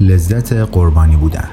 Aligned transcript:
لذت 0.00 0.52
قربانی 0.52 1.16
بودن. 1.16 1.48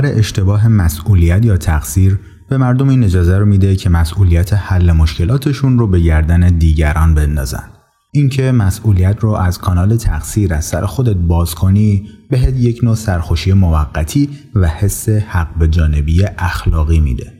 باور 0.00 0.18
اشتباه 0.18 0.68
مسئولیت 0.68 1.44
یا 1.44 1.56
تقصیر 1.56 2.18
به 2.48 2.56
مردم 2.56 2.88
این 2.88 3.04
اجازه 3.04 3.38
رو 3.38 3.46
میده 3.46 3.76
که 3.76 3.90
مسئولیت 3.90 4.52
حل 4.52 4.92
مشکلاتشون 4.92 5.78
رو 5.78 5.86
به 5.86 6.00
گردن 6.00 6.58
دیگران 6.58 7.14
بندازن. 7.14 7.64
اینکه 8.12 8.52
مسئولیت 8.52 9.16
رو 9.20 9.30
از 9.30 9.58
کانال 9.58 9.96
تقصیر 9.96 10.54
از 10.54 10.64
سر 10.64 10.86
خودت 10.86 11.16
باز 11.16 11.54
کنی 11.54 12.08
بهت 12.30 12.54
یک 12.56 12.80
نوع 12.82 12.94
سرخوشی 12.94 13.52
موقتی 13.52 14.28
و 14.54 14.68
حس 14.68 15.08
حق 15.08 15.58
به 15.58 15.68
جانبی 15.68 16.24
اخلاقی 16.38 17.00
میده. 17.00 17.32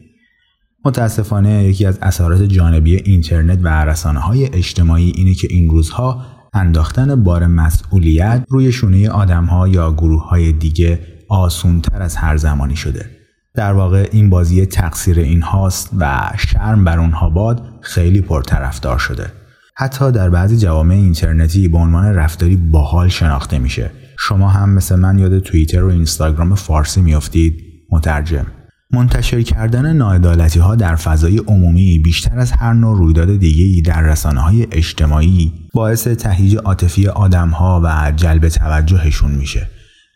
متاسفانه 0.84 1.64
یکی 1.64 1.86
از 1.86 1.98
اثرات 2.02 2.42
جانبی 2.42 2.96
اینترنت 2.96 3.58
و 3.62 3.84
رسانه 3.84 4.20
های 4.20 4.44
اجتماعی 4.52 5.12
اینه 5.16 5.34
که 5.34 5.48
این 5.50 5.70
روزها 5.70 6.26
انداختن 6.54 7.22
بار 7.22 7.46
مسئولیت 7.46 8.44
روی 8.48 8.72
شونه 8.72 9.10
آدم 9.10 9.48
یا 9.68 9.92
گروه 9.92 10.28
های 10.28 10.52
دیگه 10.52 11.19
آسونتر 11.30 12.02
از 12.02 12.16
هر 12.16 12.36
زمانی 12.36 12.76
شده. 12.76 13.10
در 13.54 13.72
واقع 13.72 14.08
این 14.12 14.30
بازی 14.30 14.66
تقصیر 14.66 15.18
این 15.18 15.42
هاست 15.42 15.90
و 15.98 16.30
شرم 16.38 16.84
بر 16.84 16.98
اونها 16.98 17.30
باد 17.30 17.62
خیلی 17.80 18.20
پرطرفدار 18.20 18.98
شده. 18.98 19.32
حتی 19.76 20.12
در 20.12 20.30
بعضی 20.30 20.56
جوامع 20.56 20.94
اینترنتی 20.94 21.68
به 21.68 21.78
عنوان 21.78 22.04
رفتاری 22.04 22.56
باحال 22.56 23.08
شناخته 23.08 23.58
میشه. 23.58 23.90
شما 24.18 24.48
هم 24.48 24.70
مثل 24.70 24.96
من 24.96 25.18
یاد 25.18 25.38
توییتر 25.38 25.84
و 25.84 25.90
اینستاگرام 25.90 26.54
فارسی 26.54 27.00
میافتید؟ 27.00 27.54
مترجم. 27.90 28.46
منتشر 28.92 29.42
کردن 29.42 29.92
ناعدالتی 29.92 30.58
ها 30.58 30.74
در 30.74 30.96
فضای 30.96 31.38
عمومی 31.38 31.98
بیشتر 31.98 32.38
از 32.38 32.52
هر 32.52 32.72
نوع 32.72 32.98
رویداد 32.98 33.36
دیگری 33.36 33.82
در 33.82 34.02
رسانه 34.02 34.40
های 34.40 34.66
اجتماعی 34.72 35.52
باعث 35.74 36.08
تهیج 36.08 36.56
عاطفی 36.56 37.08
آدم 37.08 37.48
ها 37.48 37.80
و 37.84 38.12
جلب 38.16 38.48
توجهشون 38.48 39.30
میشه. 39.30 39.66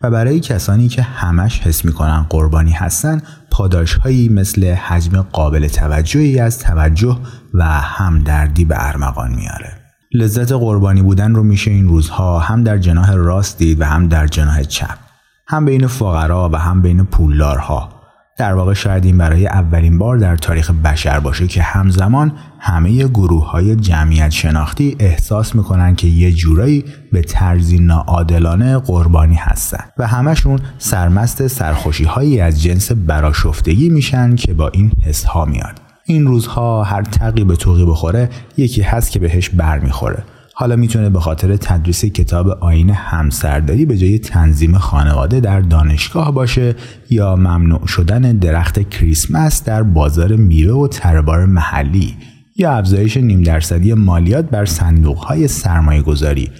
و 0.03 0.11
برای 0.11 0.41
کسانی 0.41 0.89
که 0.89 1.03
همش 1.03 1.61
حس 1.61 1.85
می‌کنن 1.85 2.27
قربانی 2.31 2.73
هستن 2.73 3.23
پاداش 3.51 3.95
هایی 3.95 4.29
مثل 4.29 4.73
حجم 4.73 5.23
قابل 5.23 5.69
توجهی 5.69 6.41
از 6.41 6.59
توجه 6.59 7.19
و 7.55 7.65
همدردی 7.65 8.65
به 8.65 8.75
ارمغان 8.79 9.35
میاره. 9.35 9.73
لذت 10.15 10.53
قربانی 10.53 11.03
بودن 11.03 11.35
رو 11.35 11.43
میشه 11.43 11.71
این 11.71 11.89
روزها 11.89 12.39
هم 12.39 12.65
در 12.65 12.79
جناح 12.79 13.13
راست 13.13 13.59
دید 13.59 13.81
و 13.81 13.85
هم 13.85 14.09
در 14.09 14.27
جناح 14.27 14.63
چپ. 14.63 14.99
هم 15.47 15.65
بین 15.65 15.87
فقرا 15.87 16.51
و 16.53 16.57
هم 16.57 16.83
بین 16.83 17.05
پولدارها. 17.05 17.94
در 18.37 18.55
واقع 18.55 18.75
شاید 18.75 19.05
این 19.05 19.19
برای 19.19 19.47
اولین 19.47 19.99
بار 19.99 20.17
در 20.17 20.37
تاریخ 20.37 20.71
بشر 20.71 21.21
باشه 21.21 21.47
که 21.47 21.63
همزمان 21.63 22.33
همه 22.59 23.09
گروه 23.09 23.51
های 23.51 23.77
جمعیت 23.77 24.31
شناختی 24.31 24.97
احساس 24.99 25.55
می‌کنن 25.55 25.97
که 25.97 26.07
یه 26.07 26.33
جورایی 26.33 26.85
به 27.13 27.23
طرزی 27.23 27.79
ناعادلانه 27.79 28.79
قربانی 28.79 29.35
هستن 29.35 29.85
و 29.99 30.07
همشون 30.07 30.59
سرمست 30.79 31.47
سرخوشی 31.47 32.05
هایی 32.05 32.41
از 32.41 32.63
جنس 32.63 32.93
براشفتگی 32.93 33.89
میشن 33.89 34.35
که 34.35 34.55
با 34.55 34.69
این 34.69 34.93
حس 35.03 35.25
ها 35.25 35.45
میاد. 35.45 35.81
این 36.05 36.27
روزها 36.27 36.85
هر 36.85 37.03
تقی 37.03 37.45
به 37.45 37.57
توقی 37.57 37.85
بخوره 37.85 38.31
یکی 38.57 38.83
هست 38.83 39.11
که 39.11 39.19
بهش 39.19 39.49
بر 39.49 39.79
می‌خوره 39.79 40.25
حالا 40.57 40.77
می‌تونه 40.77 41.11
به 41.11 41.21
خاطر 41.21 41.57
تدریس 41.57 42.05
کتاب 42.05 42.49
آین 42.49 42.91
همسرداری 42.91 43.87
به 43.87 43.97
جای 43.97 44.19
تنظیم 44.19 44.79
خانواده 44.79 45.41
در 45.41 45.61
دانشگاه 45.61 46.35
باشه 46.35 46.75
یا 47.11 47.37
ممنوع 47.37 47.87
شدن 47.87 48.21
درخت 48.21 48.91
کریسمس 48.91 49.65
در 49.65 49.83
بازار 49.83 50.37
میوه 50.37 50.75
و 50.75 50.89
تربار 50.89 51.47
محلی 51.47 52.17
یا 52.57 52.73
افزایش 52.73 53.17
نیم 53.17 53.43
درصدی 53.43 53.95
مالیات 53.95 54.51
بر 54.51 54.65
صندوق 54.65 55.19
های 55.19 55.49
سرمایه 55.49 56.03
گذاری 56.03 56.51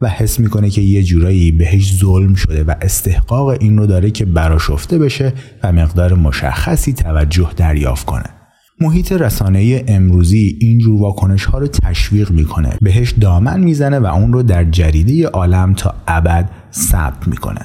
و 0.00 0.08
حس 0.08 0.40
می‌کنه 0.40 0.70
که 0.70 0.80
یه 0.80 1.02
جورایی 1.02 1.52
بهش 1.52 1.98
ظلم 1.98 2.34
شده 2.34 2.64
و 2.64 2.74
استحقاق 2.82 3.48
این 3.48 3.78
رو 3.78 3.86
داره 3.86 4.10
که 4.10 4.24
براشفته 4.24 4.98
بشه 4.98 5.32
و 5.62 5.72
مقدار 5.72 6.14
مشخصی 6.14 6.92
توجه 6.92 7.50
دریافت 7.56 8.06
کنه. 8.06 8.37
محیط 8.80 9.12
رسانه 9.12 9.84
امروزی 9.88 10.58
اینجور 10.60 11.02
واکنش 11.02 11.44
ها 11.44 11.58
رو 11.58 11.66
تشویق 11.66 12.30
می‌کنه. 12.30 12.78
بهش 12.80 13.10
دامن 13.12 13.60
می‌زنه 13.60 13.98
و 13.98 14.06
اون 14.06 14.32
رو 14.32 14.42
در 14.42 14.64
جریده 14.64 15.28
عالم 15.28 15.74
تا 15.74 15.94
ابد 16.08 16.50
ثبت 16.72 17.28
می‌کنه. 17.28 17.60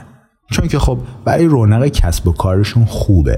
چون 0.51 0.67
که 0.67 0.79
خب 0.79 0.99
برای 1.25 1.45
رونق 1.45 1.87
کسب 1.87 2.27
و 2.27 2.31
کارشون 2.31 2.85
خوبه. 2.85 3.35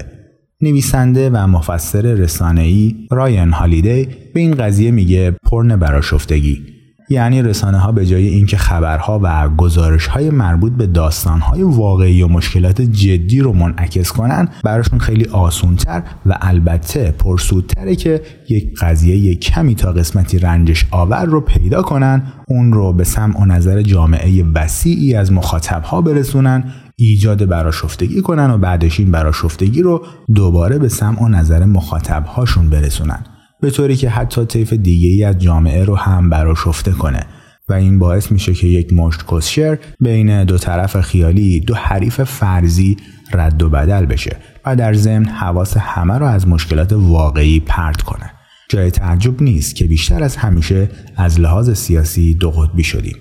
نویسنده 0.61 1.29
و 1.29 1.47
مفسر 1.47 2.01
رسانه‌ای 2.01 2.95
رایان 3.11 3.51
هالیدی 3.51 4.07
به 4.33 4.39
این 4.39 4.55
قضیه 4.55 4.91
میگه 4.91 5.31
پرن 5.31 5.75
براشفتگی. 5.75 6.74
یعنی 7.09 7.41
رسانه 7.41 7.77
ها 7.77 7.91
به 7.91 8.05
جای 8.05 8.27
اینکه 8.27 8.57
خبرها 8.57 9.19
و 9.23 9.49
گزارش 9.49 10.07
های 10.07 10.29
مربوط 10.29 10.71
به 10.71 10.87
داستان 10.87 11.39
های 11.39 11.63
واقعی 11.63 12.21
و 12.21 12.27
مشکلات 12.27 12.81
جدی 12.81 13.39
رو 13.39 13.53
منعکس 13.53 14.11
کنن 14.11 14.47
براشون 14.63 14.99
خیلی 14.99 15.25
آسونتر 15.25 16.03
و 16.25 16.37
البته 16.41 17.11
پرسودتره 17.11 17.95
که 17.95 18.21
یک 18.49 18.79
قضیه 18.79 19.15
یک 19.15 19.39
کمی 19.39 19.75
تا 19.75 19.91
قسمتی 19.91 20.39
رنجش 20.39 20.85
آور 20.91 21.25
رو 21.25 21.41
پیدا 21.41 21.81
کنن 21.81 22.23
اون 22.47 22.73
رو 22.73 22.93
به 22.93 23.03
سمع 23.03 23.41
و 23.41 23.45
نظر 23.45 23.81
جامعه 23.81 24.43
وسیعی 24.55 25.15
از 25.15 25.31
مخاطب 25.31 25.83
ها 25.83 26.01
برسونن 26.01 26.63
ایجاد 26.95 27.45
براشفتگی 27.45 28.21
کنن 28.21 28.51
و 28.51 28.57
بعدش 28.57 28.99
این 28.99 29.11
براشفتگی 29.11 29.81
رو 29.81 30.05
دوباره 30.35 30.77
به 30.77 30.89
سمع 30.89 31.23
و 31.23 31.27
نظر 31.27 31.65
مخاطب 31.65 32.25
هاشون 32.25 32.69
برسونن. 32.69 33.34
به 33.65 33.71
طوری 33.71 33.95
که 33.95 34.09
حتی 34.09 34.45
طیف 34.45 34.73
دیگه 34.73 35.09
ای 35.09 35.23
از 35.23 35.37
جامعه 35.37 35.83
رو 35.83 35.95
هم 35.95 36.29
براشفته 36.29 36.91
کنه. 36.91 37.25
و 37.69 37.73
این 37.73 37.99
باعث 37.99 38.31
میشه 38.31 38.53
که 38.53 38.67
یک 38.67 38.93
مشت 38.93 39.25
کسشر 39.31 39.77
بین 39.99 40.43
دو 40.43 40.57
طرف 40.57 41.01
خیالی 41.01 41.59
دو 41.59 41.75
حریف 41.75 42.23
فرضی 42.23 42.97
رد 43.33 43.63
و 43.63 43.69
بدل 43.69 44.05
بشه 44.05 44.37
و 44.65 44.75
در 44.75 44.93
ضمن 44.93 45.25
حواس 45.25 45.77
همه 45.77 46.17
رو 46.17 46.25
از 46.25 46.47
مشکلات 46.47 46.93
واقعی 46.93 47.59
پرت 47.59 48.01
کنه. 48.01 48.31
جای 48.69 48.91
تعجب 48.91 49.41
نیست 49.41 49.75
که 49.75 49.85
بیشتر 49.85 50.23
از 50.23 50.35
همیشه 50.35 50.89
از 51.15 51.39
لحاظ 51.39 51.71
سیاسی 51.71 52.33
دو 52.35 52.51
قطبی 52.51 52.83
شدیم. 52.83 53.15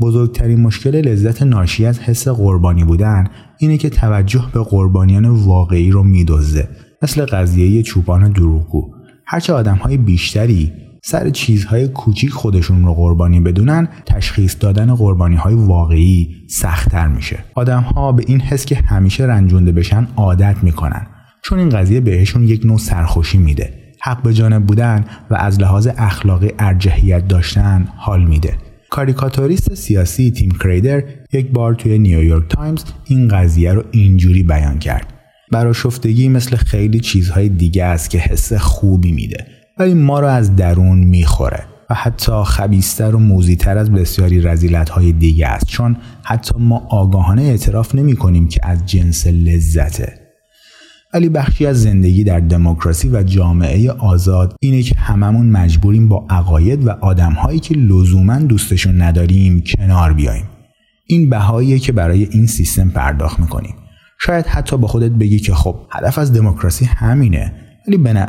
بزرگترین 0.00 0.60
مشکل 0.60 0.96
لذت 0.96 1.42
ناشی 1.42 1.86
از 1.86 2.00
حس 2.00 2.28
قربانی 2.28 2.84
بودن 2.84 3.28
اینه 3.58 3.78
که 3.78 3.90
توجه 3.90 4.44
به 4.52 4.62
قربانیان 4.62 5.26
واقعی 5.26 5.90
رو 5.90 6.02
میدزده 6.02 6.68
مثل 7.02 7.24
قضیه 7.24 7.82
چوبان 7.82 8.32
دروغگو. 8.32 8.95
هرچه 9.28 9.52
آدم 9.52 9.76
های 9.76 9.96
بیشتری 9.96 10.72
سر 11.04 11.30
چیزهای 11.30 11.88
کوچیک 11.88 12.30
خودشون 12.30 12.84
رو 12.84 12.94
قربانی 12.94 13.40
بدونن 13.40 13.88
تشخیص 14.06 14.56
دادن 14.60 14.94
قربانی 14.94 15.36
های 15.36 15.54
واقعی 15.54 16.28
سختتر 16.48 17.08
میشه. 17.08 17.38
آدم 17.54 17.80
ها 17.80 18.12
به 18.12 18.24
این 18.26 18.40
حس 18.40 18.66
که 18.66 18.76
همیشه 18.76 19.24
رنجونده 19.24 19.72
بشن 19.72 20.08
عادت 20.16 20.56
می‌کنن. 20.62 21.06
چون 21.42 21.58
این 21.58 21.68
قضیه 21.68 22.00
بهشون 22.00 22.44
یک 22.44 22.66
نوع 22.66 22.78
سرخوشی 22.78 23.38
میده. 23.38 23.72
حق 24.00 24.22
به 24.22 24.34
جانب 24.34 24.66
بودن 24.66 25.04
و 25.30 25.34
از 25.34 25.60
لحاظ 25.60 25.88
اخلاقی 25.98 26.50
ارجحیت 26.58 27.28
داشتن 27.28 27.88
حال 27.96 28.24
میده. 28.24 28.54
کاریکاتوریست 28.90 29.74
سیاسی 29.74 30.30
تیم 30.30 30.50
کرایدر 30.50 31.02
یک 31.32 31.50
بار 31.50 31.74
توی 31.74 31.98
نیویورک 31.98 32.48
تایمز 32.48 32.84
این 33.04 33.28
قضیه 33.28 33.72
رو 33.72 33.84
اینجوری 33.90 34.42
بیان 34.42 34.78
کرد. 34.78 35.15
براشفتگی 35.52 36.28
مثل 36.28 36.56
خیلی 36.56 37.00
چیزهای 37.00 37.48
دیگه 37.48 37.84
است 37.84 38.10
که 38.10 38.18
حس 38.18 38.52
خوبی 38.52 39.12
میده 39.12 39.46
ولی 39.78 39.94
ما 39.94 40.20
رو 40.20 40.26
از 40.26 40.56
درون 40.56 40.98
می‌خوره 40.98 41.64
و 41.90 41.94
حتی 41.94 42.32
خبیث‌تر 42.46 43.14
و 43.14 43.18
موذی‌تر 43.18 43.78
از 43.78 43.92
بسیاری 43.92 44.40
رذیلت 44.40 44.88
های 44.88 45.12
دیگه 45.12 45.46
است. 45.46 45.66
چون 45.66 45.96
حتی 46.22 46.54
ما 46.58 46.86
آگاهانه 46.90 47.42
اعتراف 47.42 47.94
نمی 47.94 48.16
کنیم 48.16 48.48
که 48.48 48.60
از 48.62 48.86
جنس 48.86 49.26
لذته. 49.26 50.18
ولی 51.14 51.28
بخشی 51.28 51.66
از 51.66 51.82
زندگی 51.82 52.24
در 52.24 52.40
دموکراسی 52.40 53.08
و 53.08 53.22
جامعه 53.22 53.90
آزاد 53.90 54.56
اینه 54.60 54.82
که 54.82 54.94
هممون 54.98 55.46
مجبوریم 55.46 56.08
با 56.08 56.26
عقاید 56.30 56.86
و 56.86 56.90
آدمهایی 56.90 57.60
که 57.60 57.74
لزوما 57.74 58.38
دوستشون 58.38 59.02
نداریم 59.02 59.62
کنار 59.66 60.12
بیاییم. 60.12 60.48
این 61.06 61.30
بهاییه 61.30 61.78
که 61.78 61.92
برای 61.92 62.28
این 62.30 62.46
سیستم 62.46 62.88
پرداخت 62.88 63.40
می‌کنیم. 63.40 63.74
شاید 64.18 64.46
حتی 64.46 64.76
با 64.76 64.88
خودت 64.88 65.10
بگی 65.10 65.38
که 65.38 65.54
خب 65.54 65.76
هدف 65.90 66.18
از 66.18 66.32
دموکراسی 66.32 66.84
همینه. 66.84 67.52
ولی 67.88 67.96
به 67.96 68.26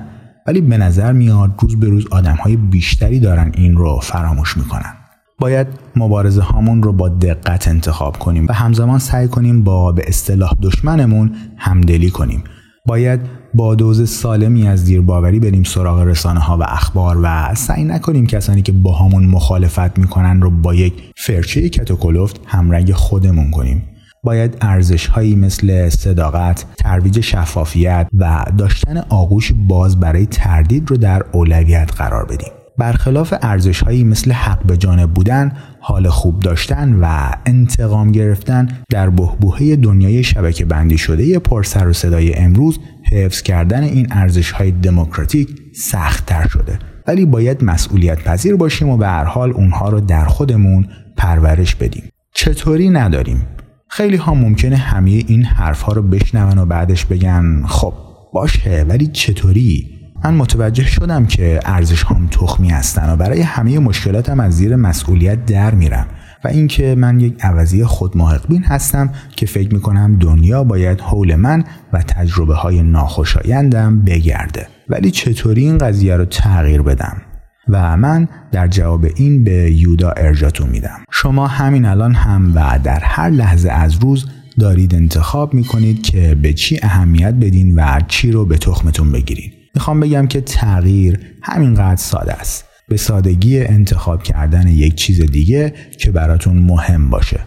ولی 0.48 0.62
به 0.62 0.78
نظر 0.78 1.12
میاد 1.12 1.52
روز 1.60 1.80
به 1.80 1.88
روز 1.88 2.08
آدم 2.12 2.36
های 2.36 2.56
بیشتری 2.56 3.20
دارن 3.20 3.52
این 3.56 3.78
رو 3.78 4.00
فراموش 4.00 4.58
می‌کنن. 4.58 4.94
باید 5.40 5.68
مبارزه 5.96 6.42
هامون 6.42 6.84
رو 6.84 6.94
با 6.94 7.10
دقت 7.10 7.68
انتخاب 7.68 8.20
کنیم 8.20 8.48
و 8.50 8.54
همزمان 8.54 9.00
سعی 9.00 9.28
کنیم 9.28 9.64
با 9.64 9.92
به 9.92 10.04
اصطلاح 10.08 10.52
دشمنمون 10.62 11.36
همدلی 11.58 12.10
کنیم. 12.10 12.44
باید 12.86 13.20
با 13.54 13.76
دوز 13.76 14.10
سالمی 14.10 14.68
از 14.68 14.86
دیرباوری 14.86 15.40
بریم 15.40 15.64
سراغ 15.64 16.00
رسانه 16.00 16.40
ها 16.40 16.58
و 16.58 16.64
اخبار 16.64 17.20
و 17.24 17.56
سعی 17.56 17.84
نکنیم 17.84 18.28
کسانی 18.28 18.62
که 18.62 18.72
با 18.72 18.96
همون 18.96 19.26
مخالفت 19.26 20.00
می‌کنن 20.00 20.42
رو 20.42 20.50
با 20.50 20.74
یک 20.74 20.94
فرچه 21.18 21.70
کتوکلفت 21.70 22.42
همرنگ 22.46 22.94
خودمون 22.94 23.52
کنیم. 23.52 23.84
باید 24.28 24.58
ارزش 24.62 25.08
هایی 25.08 25.36
مثل 25.36 25.90
صداقت، 25.90 26.66
ترویج 26.78 27.20
شفافیت 27.20 28.08
و 28.14 28.46
داشتن 28.58 28.98
آغوش 28.98 29.52
باز 29.68 30.00
برای 30.00 30.26
تردید 30.26 30.90
رو 30.90 30.98
در 30.98 31.24
اولویت 31.32 31.92
قرار 31.98 32.26
بدیم. 32.26 32.50
برخلاف 32.78 33.34
ارزش 33.42 33.84
هایی 33.84 34.04
مثل 34.04 34.32
حق 34.32 34.64
به 34.64 34.78
جانب 34.78 35.14
بودن، 35.14 35.52
حال 35.80 36.10
خوب 36.10 36.40
داشتن 36.40 36.94
و 37.02 37.32
انتقام 37.46 38.12
گرفتن 38.12 38.68
در 38.90 39.10
بهبوهه 39.10 39.76
دنیای 39.76 40.24
شبکه 40.24 40.66
بندی 40.66 40.98
شده 40.98 41.40
پر 41.40 41.64
سر 41.64 41.88
و 41.88 41.94
صدای 41.94 42.36
امروز 42.36 42.80
حفظ 43.12 43.42
کردن 43.42 43.84
این 43.84 44.08
ارزش 44.12 44.52
های 44.52 44.72
دموکراتیک 44.72 45.50
سخت 45.76 46.26
تر 46.26 46.48
شده. 46.48 46.80
ولی 47.08 47.26
باید 47.26 47.64
مسئولیت 47.64 48.24
پذیر 48.24 48.56
باشیم 48.56 48.90
و 48.90 48.98
به 48.98 49.08
هر 49.08 49.24
حال 49.24 49.52
اونها 49.52 49.90
رو 49.90 50.00
در 50.00 50.26
خودمون 50.26 50.88
پرورش 51.18 51.76
بدیم. 51.76 52.04
چطوری 52.34 52.90
نداریم؟ 52.90 53.57
خیلی 53.90 54.18
ها 54.18 54.34
ممکنه 54.34 54.76
همه 54.76 55.12
این 55.12 55.44
حرف 55.44 55.82
ها 55.82 55.94
رو 55.94 56.02
بشنون 56.02 56.58
و 56.58 56.66
بعدش 56.66 57.06
بگن 57.06 57.64
خب 57.68 57.94
باشه 58.34 58.86
ولی 58.90 59.08
چطوری؟ 59.08 59.98
من 60.24 60.34
متوجه 60.34 60.84
شدم 60.84 61.26
که 61.26 61.60
ارزش 61.66 62.04
هم 62.04 62.28
تخمی 62.32 62.70
هستن 62.70 63.14
و 63.14 63.16
برای 63.16 63.42
همه 63.42 63.80
مشکلاتم 63.80 64.40
از 64.40 64.54
زیر 64.54 64.76
مسئولیت 64.76 65.46
در 65.46 65.76
میرم 65.76 66.08
و 66.44 66.48
اینکه 66.48 66.96
من 66.96 67.20
یک 67.20 67.36
عوضی 67.42 67.84
خود 67.84 68.18
محقبین 68.18 68.64
هستم 68.64 69.10
که 69.36 69.46
فکر 69.46 69.74
می‌کنم 69.74 70.18
دنیا 70.20 70.64
باید 70.64 71.02
حول 71.02 71.36
من 71.36 71.64
و 71.94 72.02
تجربه 72.02 72.56
های 72.56 72.84
ناخوشایندم 72.84 74.00
بگرده. 74.00 74.68
ولی 74.90 75.12
چطوری 75.12 75.62
این 75.62 75.78
قضیه 75.78 76.16
رو 76.16 76.26
تغییر 76.26 76.82
بدم؟ 76.82 77.22
و 77.70 77.98
من 77.98 78.28
در 78.52 78.68
جواب 78.68 79.06
این 79.16 79.44
به 79.44 79.72
یودا 79.72 80.12
ارجاتون 80.12 80.70
میدم. 80.70 81.00
شما 81.12 81.48
همین 81.48 81.86
الان 81.86 82.14
هم 82.14 82.52
و 82.56 82.80
در 82.84 83.00
هر 83.00 83.30
لحظه 83.30 83.70
از 83.70 83.96
روز 83.96 84.26
دارید 84.60 84.96
انتخاب 84.96 85.54
می‌کنید 85.54 86.02
که 86.02 86.36
به 86.36 86.54
چی 86.54 86.80
اهمیت 86.84 87.34
بدین 87.34 87.80
و 87.80 88.00
چی 88.08 88.32
رو 88.32 88.46
به 88.46 88.58
تخمتون 88.58 89.12
بگیرید. 89.12 89.54
می‌خوام 89.76 90.00
بگم 90.00 90.28
که 90.28 90.42
تغییر 90.42 91.20
همینقدر 91.42 92.02
ساده 92.02 92.34
است. 92.34 92.66
به 92.90 92.98
سادگی 92.98 93.60
انتخاب 93.60 94.24
کردن 94.24 94.68
یک 94.68 94.96
چیز 94.96 95.22
دیگه 95.22 95.74
که 96.00 96.12
براتون 96.12 96.58
مهم 96.58 97.10
باشه. 97.10 97.40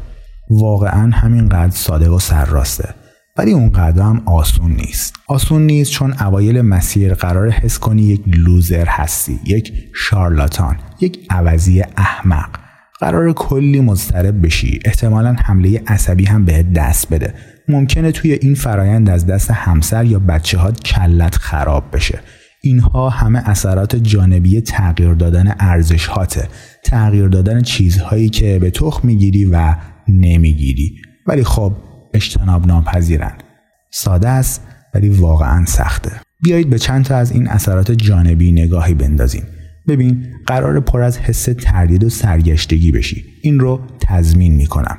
واقعا 0.50 1.10
همینقدر 1.10 1.74
ساده 1.74 2.08
و 2.08 2.18
سرراسته. 2.18 2.94
ولی 3.40 3.52
اون 3.52 3.74
هم 3.76 4.22
آسون 4.26 4.70
نیست. 4.72 5.14
آسون 5.28 5.66
نیست 5.66 5.90
چون 5.90 6.12
اوایل 6.12 6.60
مسیر 6.60 7.14
قرار 7.14 7.50
حس 7.50 7.78
کنی 7.78 8.02
یک 8.02 8.22
لوزر 8.26 8.86
هستی 8.88 9.40
یک 9.46 9.72
شارلاتان 9.94 10.76
یک 11.00 11.26
عوضی 11.30 11.82
احمق. 11.96 12.48
قرار 12.98 13.32
کلی 13.32 13.80
مضطرب 13.80 14.46
بشی. 14.46 14.80
احتمالا 14.84 15.36
حمله 15.44 15.82
عصبی 15.86 16.24
هم 16.24 16.44
بهت 16.44 16.72
دست 16.72 17.14
بده. 17.14 17.34
ممکنه 17.68 18.12
توی 18.12 18.32
این 18.32 18.54
فرایند 18.54 19.10
از 19.10 19.26
دست 19.26 19.50
همسر 19.50 20.04
یا 20.04 20.18
بچه 20.18 20.58
ها 20.58 20.72
کلت 20.72 21.34
خراب 21.34 21.84
بشه. 21.92 22.20
اینها 22.62 23.08
همه 23.08 23.48
اثرات 23.48 23.96
جانبی 23.96 24.60
تغییر 24.60 25.14
دادن 25.14 25.54
ارزش 25.60 26.06
هاته 26.06 26.48
تغییر 26.84 27.28
دادن 27.28 27.62
چیزهایی 27.62 28.28
که 28.28 28.58
به 28.58 28.70
تخم 28.70 29.08
می‌گیری 29.08 29.44
و 29.44 29.74
نمی‌گیری. 30.08 30.94
ولی 31.26 31.44
خب 31.44 31.72
اجتناب 32.14 32.66
ناپذیرن 32.66 33.32
ساده 33.90 34.28
است 34.28 34.66
ولی 34.94 35.08
واقعا 35.08 35.64
سخته. 35.64 36.10
بیایید 36.42 36.70
به 36.70 36.78
چند 36.78 37.04
تا 37.04 37.16
از 37.16 37.32
این 37.32 37.48
اثرات 37.48 37.90
جانبی 37.90 38.52
نگاهی 38.52 38.94
بندازیم. 38.94 39.42
ببین 39.88 40.26
قرار 40.46 40.80
پر 40.80 41.02
از 41.02 41.18
حس 41.18 41.44
تردید 41.44 42.04
و 42.04 42.08
سرگشتگی 42.08 42.92
بشی. 42.92 43.24
این 43.42 43.60
رو 43.60 43.80
تضمین 44.00 44.54
می‌کنم. 44.54 44.98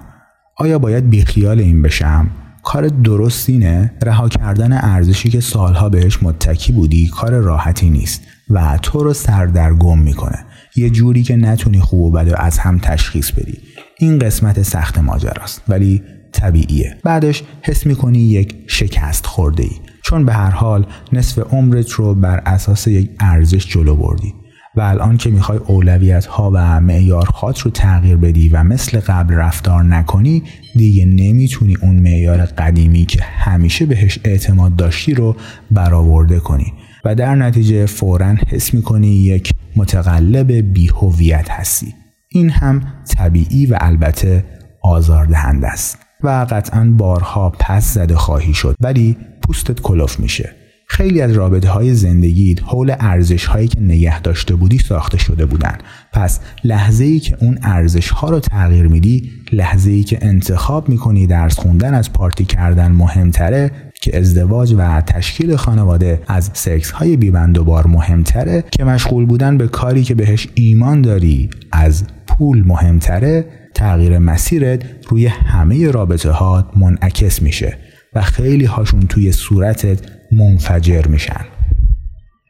آیا 0.57 0.79
باید 0.79 1.09
بیخیال 1.09 1.59
این 1.59 1.81
بشم؟ 1.81 2.27
کار 2.63 2.87
درست 2.87 3.49
اینه؟ 3.49 3.93
رها 4.03 4.29
کردن 4.29 4.73
ارزشی 4.73 5.29
که 5.29 5.39
سالها 5.39 5.89
بهش 5.89 6.23
متکی 6.23 6.71
بودی 6.71 7.07
کار 7.07 7.31
راحتی 7.31 7.89
نیست 7.89 8.21
و 8.49 8.79
تو 8.81 9.03
رو 9.03 9.13
سردرگم 9.13 9.99
می‌کنه. 9.99 10.45
یه 10.75 10.89
جوری 10.89 11.23
که 11.23 11.35
نتونی 11.35 11.79
خوب 11.79 12.01
و 12.01 12.11
بد 12.11 12.33
از 12.37 12.57
هم 12.57 12.79
تشخیص 12.79 13.31
بدی. 13.31 13.57
این 13.99 14.19
قسمت 14.19 14.61
سخت 14.61 14.97
ماجراست. 14.97 15.61
ولی 15.67 16.03
طبیعیه. 16.33 16.97
بعدش 17.03 17.43
حس 17.61 17.85
می‌کنی 17.85 18.19
یک 18.19 18.55
شکست 18.67 19.25
خورده 19.25 19.63
ای 19.63 19.71
چون 20.03 20.25
به 20.25 20.33
هر 20.33 20.49
حال 20.49 20.85
نصف 21.13 21.39
عمرت 21.39 21.89
رو 21.89 22.15
بر 22.15 22.41
اساس 22.45 22.87
یک 22.87 23.09
ارزش 23.19 23.67
جلو 23.67 23.95
بردی 23.95 24.33
و 24.75 24.81
الان 24.81 25.17
که 25.17 25.29
می‌خوای 25.29 25.57
اولویت 25.57 26.25
ها 26.25 26.51
و 26.53 26.81
معیارهات 26.81 27.59
رو 27.59 27.71
تغییر 27.71 28.17
بدی 28.17 28.49
و 28.49 28.63
مثل 28.63 28.99
قبل 28.99 29.33
رفتار 29.33 29.83
نکنی 29.83 30.43
دیگه 30.75 31.05
نمی‌تونی 31.05 31.77
اون 31.81 31.95
معیار 31.95 32.45
قدیمی 32.45 33.05
که 33.05 33.23
همیشه 33.23 33.85
بهش 33.85 34.19
اعتماد 34.23 34.75
داشتی 34.75 35.13
رو 35.13 35.35
برآورده 35.71 36.39
کنی. 36.39 36.73
و 37.05 37.15
در 37.15 37.35
نتیجه 37.35 37.85
فورا 37.85 38.35
حس 38.47 38.73
می‌کنی 38.73 39.07
یک 39.07 39.53
متقلب 39.75 40.51
بیهویت 40.51 41.49
هستی. 41.49 41.93
این 42.29 42.49
هم 42.49 42.83
طبیعی 43.17 43.65
و 43.65 43.77
البته 43.81 44.45
آزاردهنده 44.83 45.67
است. 45.67 45.97
و 46.23 46.45
قطعا 46.49 46.93
بارها 46.97 47.49
پس 47.49 47.93
زده 47.93 48.15
خواهی 48.15 48.53
شد 48.53 48.75
ولی 48.79 49.17
پوستت 49.47 49.79
کلوف 49.79 50.19
میشه. 50.19 50.55
خیلی 50.87 51.21
از 51.21 51.31
رابطه 51.31 51.69
های 51.69 51.93
زندگیت 51.93 52.63
حول 52.63 52.95
ارزش 52.99 53.45
هایی 53.45 53.67
که 53.67 53.79
نگه 53.79 54.21
داشته 54.21 54.55
بودی 54.55 54.77
ساخته 54.77 55.17
شده 55.17 55.45
بودن. 55.45 55.77
پس 56.13 56.39
لحظه 56.63 57.03
ای 57.03 57.19
که 57.19 57.37
اون 57.41 57.59
ارزش 57.63 58.09
ها 58.09 58.29
رو 58.29 58.39
تغییر 58.39 58.87
میدی 58.87 59.31
لحظه 59.51 59.91
ای 59.91 60.03
که 60.03 60.17
انتخاب 60.21 60.89
می‌کنی 60.89 61.27
درس 61.27 61.59
خوندن 61.59 61.93
از 61.93 62.13
پارتی 62.13 62.45
کردن 62.45 62.91
مهمتره 62.91 63.71
که 64.01 64.17
ازدواج 64.17 64.75
و 64.77 65.01
تشکیل 65.01 65.55
خانواده 65.55 66.21
از 66.27 66.51
سکس 66.53 66.91
های 66.91 67.17
بیبند 67.17 67.57
و 67.57 67.63
بار 67.63 67.87
مهمتره 67.87 68.63
که 68.71 68.83
مشغول 68.83 69.25
بودن 69.25 69.57
به 69.57 69.67
کاری 69.67 70.03
که 70.03 70.15
بهش 70.15 70.47
ایمان 70.53 71.01
داری 71.01 71.49
از 71.71 72.03
پول 72.27 72.67
مهمتره 72.67 73.45
تغییر 73.73 74.19
مسیرت 74.19 74.83
روی 75.09 75.27
همه 75.27 75.91
رابطه 75.91 76.31
ها 76.31 76.71
منعکس 76.75 77.41
میشه 77.41 77.77
و 78.13 78.21
خیلی 78.21 78.65
هاشون 78.65 78.99
توی 78.99 79.31
صورتت 79.31 79.99
منفجر 80.31 81.07
میشن. 81.07 81.45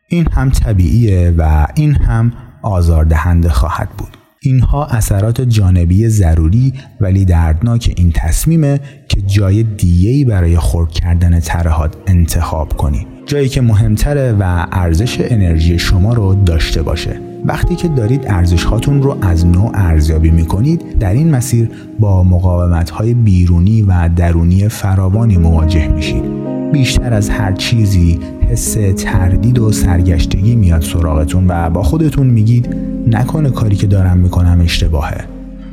این 0.07 0.27
هم 0.31 0.49
طبیعیه 0.49 1.33
و 1.37 1.67
این 1.75 1.95
هم 1.95 2.33
آزاردهنده 2.61 3.49
خواهد 3.49 3.89
بود. 3.89 4.17
اینها 4.43 4.85
اثرات 4.85 5.41
جانبی 5.41 6.09
ضروری 6.09 6.73
ولی 7.01 7.25
دردناک 7.25 7.93
این 7.97 8.11
تصمیمه 8.15 8.79
که 9.07 9.21
جای 9.21 9.63
دیگه‌ای 9.63 10.25
برای 10.25 10.57
خورد 10.57 10.91
کردن 10.91 11.39
ترهات 11.39 11.95
انتخاب 12.07 12.77
کنی. 12.77 13.07
جایی 13.25 13.49
که 13.49 13.61
مهمتره 13.61 14.33
و 14.39 14.65
ارزش 14.71 15.17
انرژی 15.19 15.79
شما 15.79 16.13
رو 16.13 16.43
داشته 16.45 16.81
باشه. 16.81 17.30
وقتی 17.45 17.75
که 17.75 17.87
دارید 17.87 18.23
ارزش 18.27 18.63
هاتون 18.63 19.01
رو 19.01 19.17
از 19.21 19.45
نوع 19.45 19.71
ارزیابی 19.73 20.31
می‌کنید 20.31 20.99
در 20.99 21.13
این 21.13 21.29
مسیر 21.29 21.69
با 21.99 22.23
مقاومت 22.23 22.89
های 22.89 23.13
بیرونی 23.13 23.81
و 23.81 24.09
درونی 24.15 24.69
فراوانی 24.69 25.37
مواجه 25.37 25.87
میشید. 25.87 26.23
بیشتر 26.71 27.13
از 27.13 27.29
هر 27.29 27.51
چیزی 27.51 28.19
حس 28.49 28.77
تردید 28.97 29.59
و 29.59 29.71
سرگشتگی 29.71 30.55
میاد 30.55 30.81
سراغتون 30.81 31.45
و 31.47 31.69
با 31.69 31.83
خودتون 31.83 32.27
میگید 32.27 32.75
نکنه 33.07 33.49
کاری 33.49 33.75
که 33.75 33.87
دارم 33.87 34.17
می‌کنم 34.17 34.61
اشتباهه. 34.61 35.25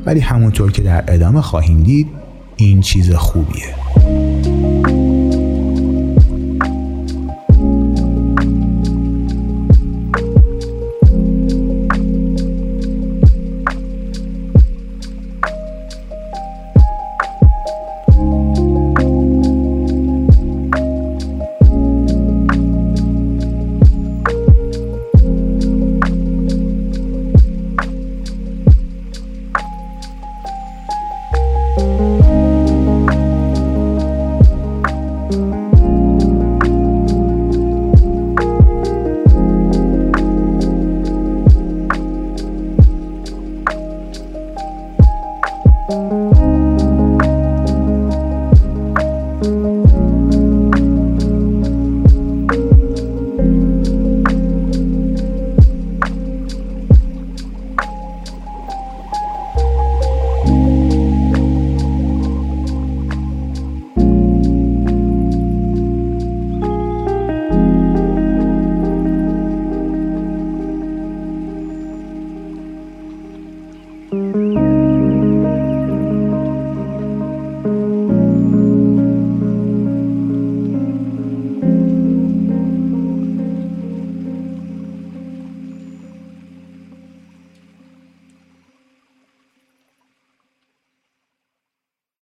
ولی 0.05 0.19
همونطور 0.19 0.71
که 0.71 0.81
در 0.81 1.03
ادامه 1.07 1.41
خواهیم 1.41 1.83
دید 1.83 2.07
این 2.55 2.81
چیز 2.81 3.11
خوبیه. 3.13 3.75